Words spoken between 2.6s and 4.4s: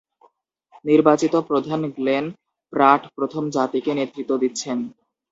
Pratt প্রথম জাতিকে নেতৃত্ব